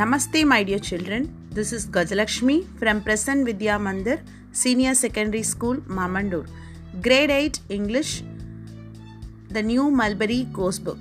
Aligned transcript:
Namaste, 0.00 0.46
my 0.46 0.62
dear 0.62 0.78
children. 0.78 1.24
This 1.50 1.70
is 1.70 1.86
Gajalakshmi 1.86 2.78
from 2.78 3.02
Prasann 3.02 3.44
Vidya 3.44 3.72
Mandir, 3.78 4.22
Senior 4.50 4.94
Secondary 4.94 5.42
School, 5.42 5.76
Mamandur. 5.96 6.46
Grade 7.02 7.30
8 7.30 7.60
English, 7.68 8.22
the 9.50 9.62
new 9.62 9.90
Mulberry 9.90 10.48
Course 10.54 10.78
Book. 10.78 10.96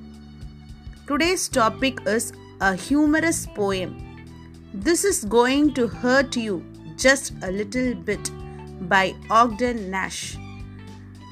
Today's 1.07 1.47
topic 1.47 2.05
is 2.05 2.33
a 2.59 2.75
humorous 2.75 3.47
poem. 3.55 3.95
This 4.73 5.05
is 5.05 5.23
going 5.23 5.73
to 5.75 5.87
hurt 5.87 6.35
you 6.35 6.61
just 6.97 7.31
a 7.43 7.49
little 7.49 7.95
bit 7.95 8.29
by 8.89 9.15
Ogden 9.29 9.89
Nash. 9.89 10.35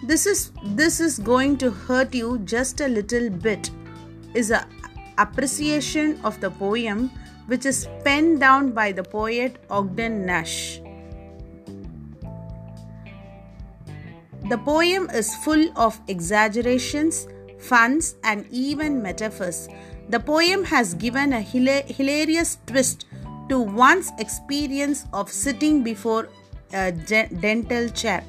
This 0.08 0.26
is 0.26 0.52
this 0.64 1.02
is 1.02 1.20
going 1.20 1.58
to 1.58 1.72
hurt 1.72 2.16
you 2.16 2.38
just 2.40 2.80
a 2.80 2.88
little 2.88 3.30
bit 3.30 3.70
is 4.34 4.50
a 4.50 4.66
appreciation 5.18 6.22
of 6.24 6.40
the 6.40 6.50
poem 6.52 7.12
which 7.50 7.66
is 7.66 7.88
penned 8.06 8.40
down 8.40 8.72
by 8.72 8.92
the 8.92 9.04
poet 9.04 9.58
Ogden 9.70 10.26
Nash. 10.26 10.80
The 14.50 14.58
poem 14.58 15.10
is 15.14 15.36
full 15.44 15.70
of 15.76 16.00
exaggerations, 16.08 17.28
funs, 17.60 18.16
and 18.24 18.48
even 18.52 19.02
metaphors. 19.02 19.68
The 20.10 20.20
poem 20.20 20.64
has 20.64 20.94
given 20.94 21.34
a 21.34 21.42
hilarious 21.42 22.58
twist 22.66 23.06
to 23.50 23.60
one's 23.60 24.12
experience 24.18 25.06
of 25.12 25.32
sitting 25.32 25.84
before 25.84 26.30
a 26.72 26.92
dental 26.92 27.90
chair. 27.90 28.24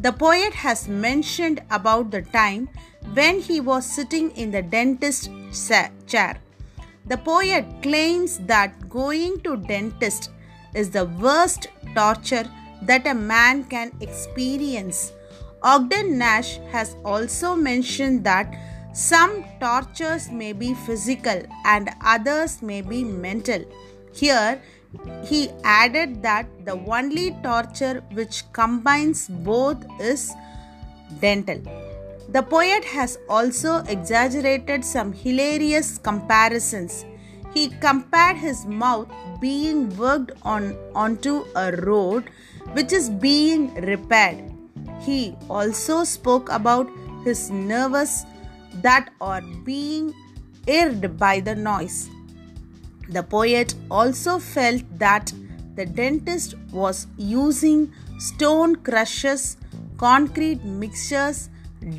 The 0.00 0.12
poet 0.12 0.54
has 0.54 0.88
mentioned 0.88 1.60
about 1.70 2.10
the 2.10 2.22
time 2.22 2.68
when 3.14 3.40
he 3.40 3.60
was 3.60 3.84
sitting 3.84 4.30
in 4.32 4.50
the 4.50 4.62
dentist 4.62 5.30
chair. 6.06 6.38
The 7.08 7.16
poet 7.16 7.64
claims 7.82 8.38
that 8.40 8.88
going 8.88 9.40
to 9.40 9.56
dentist 9.56 10.30
is 10.74 10.90
the 10.90 11.06
worst 11.06 11.68
torture 11.94 12.44
that 12.82 13.06
a 13.06 13.14
man 13.14 13.64
can 13.64 13.92
experience. 14.00 15.12
Ogden 15.62 16.18
Nash 16.18 16.58
has 16.70 16.96
also 17.04 17.54
mentioned 17.56 18.24
that 18.24 18.54
some 18.92 19.44
tortures 19.58 20.30
may 20.30 20.52
be 20.52 20.74
physical 20.74 21.42
and 21.64 21.88
others 22.04 22.60
may 22.60 22.82
be 22.82 23.04
mental. 23.04 23.64
Here, 24.12 24.60
he 25.24 25.48
added 25.64 26.22
that 26.22 26.46
the 26.64 26.72
only 26.72 27.36
torture 27.42 28.02
which 28.12 28.44
combines 28.52 29.28
both 29.28 29.84
is 30.00 30.34
dental. 31.20 31.87
The 32.30 32.42
poet 32.42 32.84
has 32.84 33.18
also 33.28 33.78
exaggerated 33.88 34.84
some 34.84 35.14
hilarious 35.14 35.96
comparisons. 35.96 37.06
He 37.54 37.68
compared 37.80 38.36
his 38.36 38.66
mouth 38.66 39.08
being 39.40 39.96
worked 39.96 40.32
on 40.42 40.76
onto 40.94 41.46
a 41.56 41.72
road 41.72 42.24
which 42.72 42.92
is 42.92 43.08
being 43.08 43.74
repaired. 43.76 44.52
He 45.00 45.34
also 45.48 46.04
spoke 46.04 46.50
about 46.50 46.90
his 47.24 47.50
nerves 47.50 48.26
that 48.82 49.10
are 49.22 49.40
being 49.64 50.14
irred 50.66 51.16
by 51.16 51.40
the 51.40 51.54
noise. 51.54 52.10
The 53.08 53.22
poet 53.22 53.74
also 53.90 54.38
felt 54.38 54.82
that 54.98 55.32
the 55.76 55.86
dentist 55.86 56.56
was 56.72 57.06
using 57.16 57.90
stone 58.18 58.76
crushers, 58.76 59.56
concrete 59.96 60.62
mixers, 60.64 61.48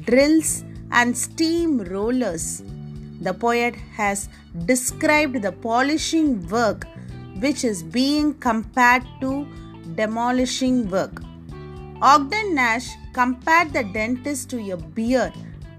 drills, 0.05 0.63
and 0.91 1.17
steam 1.17 1.79
rollers. 1.81 2.63
The 3.21 3.33
poet 3.33 3.75
has 3.95 4.29
described 4.65 5.41
the 5.41 5.51
polishing 5.51 6.47
work 6.47 6.85
which 7.39 7.63
is 7.63 7.83
being 7.83 8.33
compared 8.35 9.03
to 9.21 9.47
demolishing 9.95 10.89
work. 10.89 11.21
Ogden 12.02 12.55
Nash 12.55 12.87
compared 13.14 13.73
the 13.73 13.83
dentist 13.83 14.49
to 14.52 14.71
a 14.71 14.77
bear 14.77 15.33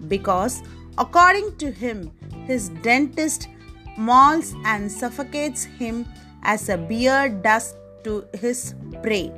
because, 0.08 0.62
according 0.98 1.56
to 1.56 1.70
him, 1.70 2.10
his 2.46 2.68
dentist 2.82 3.48
mauls 3.96 4.54
and 4.64 4.90
suffocates 4.90 5.64
him 5.64 6.06
as 6.42 6.68
a 6.68 6.76
bear 6.76 7.28
does 7.28 7.74
to 8.04 8.24
his 8.38 8.74
prey. 9.02 9.32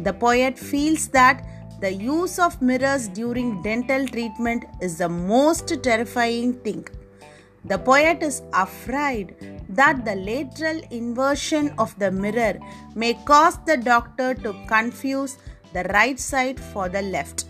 The 0.00 0.12
poet 0.12 0.58
feels 0.58 1.08
that 1.08 1.46
the 1.84 1.92
use 1.92 2.38
of 2.38 2.60
mirrors 2.62 3.08
during 3.08 3.60
dental 3.60 4.06
treatment 4.08 4.64
is 4.80 4.96
the 4.98 5.08
most 5.08 5.72
terrifying 5.82 6.52
thing. 6.60 6.86
The 7.66 7.78
poet 7.78 8.22
is 8.22 8.42
afraid 8.54 9.34
that 9.68 10.04
the 10.06 10.14
lateral 10.14 10.80
inversion 10.90 11.74
of 11.78 11.98
the 11.98 12.10
mirror 12.10 12.58
may 12.94 13.14
cause 13.30 13.58
the 13.66 13.76
doctor 13.76 14.32
to 14.34 14.54
confuse 14.66 15.36
the 15.74 15.84
right 15.92 16.18
side 16.18 16.58
for 16.58 16.88
the 16.88 17.02
left. 17.02 17.44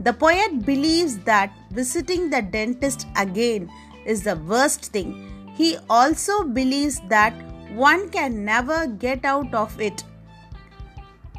The 0.00 0.14
poet 0.14 0.64
believes 0.64 1.18
that 1.30 1.52
visiting 1.70 2.30
the 2.30 2.40
dentist 2.40 3.06
again 3.16 3.70
is 4.06 4.22
the 4.22 4.36
worst 4.36 4.92
thing 4.92 5.10
he 5.56 5.76
also 5.90 6.44
believes 6.44 7.00
that 7.08 7.34
one 7.74 8.08
can 8.08 8.44
never 8.44 8.86
get 8.86 9.26
out 9.26 9.52
of 9.52 9.78
it. 9.78 10.04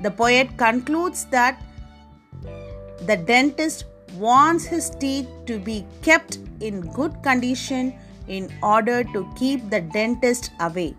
The 0.01 0.11
poet 0.11 0.55
concludes 0.57 1.25
that 1.37 1.63
the 3.09 3.17
dentist 3.17 3.85
wants 4.25 4.65
his 4.65 4.89
teeth 5.01 5.27
to 5.47 5.57
be 5.59 5.85
kept 6.03 6.37
in 6.59 6.81
good 6.93 7.21
condition 7.23 7.93
in 8.27 8.51
order 8.61 9.03
to 9.03 9.27
keep 9.37 9.69
the 9.69 9.81
dentist 9.81 10.51
away. 10.59 10.95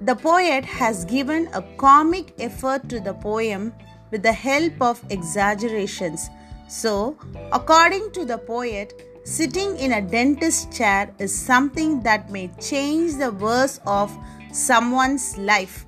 The 0.00 0.14
poet 0.14 0.64
has 0.64 1.04
given 1.04 1.48
a 1.52 1.62
comic 1.76 2.32
effort 2.38 2.88
to 2.90 3.00
the 3.00 3.14
poem 3.14 3.72
with 4.12 4.22
the 4.22 4.32
help 4.32 4.80
of 4.80 5.02
exaggerations. 5.10 6.30
So, 6.68 7.18
according 7.52 8.12
to 8.12 8.24
the 8.24 8.38
poet, 8.38 8.92
Sitting 9.28 9.76
in 9.76 9.92
a 9.92 10.00
dentist 10.00 10.72
chair 10.72 11.14
is 11.18 11.38
something 11.38 12.00
that 12.02 12.30
may 12.30 12.48
change 12.58 13.16
the 13.16 13.30
verse 13.30 13.78
of 13.86 14.10
someone's 14.52 15.36
life. 15.36 15.84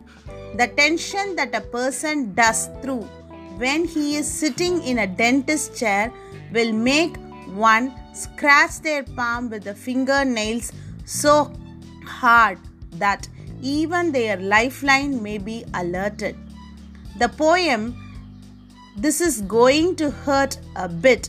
The 0.58 0.66
tension 0.66 1.36
that 1.36 1.54
a 1.54 1.62
person 1.62 2.34
does 2.34 2.68
through 2.82 3.08
when 3.62 3.84
he 3.84 4.16
is 4.16 4.30
sitting 4.42 4.82
in 4.82 4.98
a 4.98 5.06
dentist 5.06 5.76
chair 5.76 6.12
will 6.52 6.72
make 6.72 7.16
one 7.68 7.92
scratch 8.12 8.80
their 8.80 9.02
palm 9.02 9.48
with 9.50 9.64
the 9.64 9.74
fingernails 9.74 10.72
so 11.04 11.52
hard 12.04 12.58
that 12.92 13.28
even 13.62 14.12
their 14.12 14.36
lifeline 14.36 15.22
may 15.22 15.38
be 15.38 15.64
alerted. 15.74 16.36
The 17.18 17.28
poem 17.28 17.82
This 19.02 19.20
is 19.24 19.36
going 19.50 19.94
to 19.96 20.10
hurt 20.10 20.56
a 20.76 20.88
bit 20.88 21.28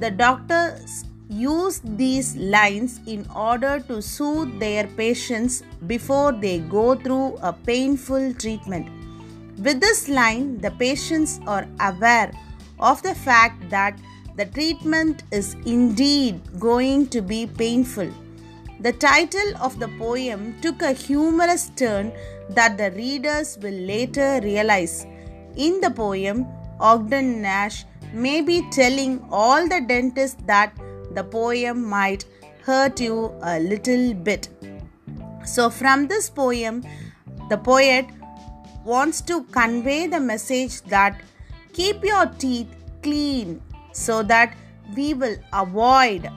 the 0.00 0.10
doctors 0.10 1.04
use 1.28 1.80
these 1.84 2.36
lines 2.36 3.00
in 3.06 3.26
order 3.34 3.80
to 3.88 4.02
soothe 4.02 4.58
their 4.60 4.86
patients 4.88 5.62
before 5.86 6.32
they 6.32 6.58
go 6.58 6.94
through 6.94 7.38
a 7.42 7.52
painful 7.52 8.34
treatment. 8.34 9.05
With 9.58 9.80
this 9.80 10.08
line, 10.08 10.58
the 10.58 10.70
patients 10.70 11.40
are 11.46 11.66
aware 11.80 12.30
of 12.78 13.02
the 13.02 13.14
fact 13.14 13.70
that 13.70 13.98
the 14.36 14.44
treatment 14.44 15.22
is 15.30 15.54
indeed 15.64 16.40
going 16.60 17.06
to 17.08 17.22
be 17.22 17.46
painful. 17.46 18.10
The 18.80 18.92
title 18.92 19.56
of 19.62 19.78
the 19.78 19.88
poem 19.98 20.54
took 20.60 20.82
a 20.82 20.92
humorous 20.92 21.70
turn 21.74 22.12
that 22.50 22.76
the 22.76 22.90
readers 22.90 23.56
will 23.62 23.80
later 23.92 24.40
realize. 24.42 25.06
In 25.56 25.80
the 25.80 25.90
poem, 25.90 26.46
Ogden 26.78 27.40
Nash 27.40 27.86
may 28.12 28.42
be 28.42 28.62
telling 28.70 29.26
all 29.30 29.66
the 29.66 29.80
dentists 29.80 30.36
that 30.44 30.76
the 31.14 31.24
poem 31.24 31.82
might 31.82 32.26
hurt 32.62 33.00
you 33.00 33.34
a 33.42 33.58
little 33.58 34.12
bit. 34.12 34.48
So, 35.46 35.70
from 35.70 36.08
this 36.08 36.28
poem, 36.28 36.84
the 37.48 37.56
poet 37.56 38.06
wants 38.86 39.20
to 39.30 39.42
convey 39.58 40.06
the 40.06 40.20
message 40.20 40.80
that 40.94 41.20
keep 41.72 42.04
your 42.04 42.26
teeth 42.38 42.68
clean 43.02 43.60
so 43.92 44.22
that 44.22 44.56
we 44.96 45.12
will 45.14 45.36
avoid 45.52 46.30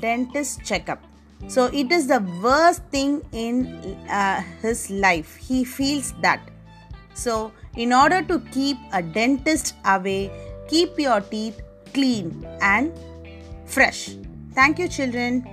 dentist 0.00 0.64
checkup. 0.64 1.02
So, 1.46 1.66
it 1.66 1.92
is 1.92 2.06
the 2.08 2.20
worst 2.42 2.82
thing 2.90 3.22
in 3.32 3.66
uh, 4.10 4.42
his 4.60 4.90
life. 4.90 5.36
He 5.36 5.64
feels 5.64 6.12
that. 6.20 6.40
So, 7.14 7.52
in 7.76 7.92
order 7.92 8.22
to 8.22 8.40
keep 8.52 8.76
a 8.92 9.02
dentist 9.02 9.74
away, 9.84 10.30
Keep 10.68 10.98
your 11.00 11.20
teeth 11.22 11.62
clean 11.94 12.46
and 12.60 12.92
fresh. 13.64 14.16
Thank 14.52 14.78
you, 14.78 14.86
children. 14.86 15.48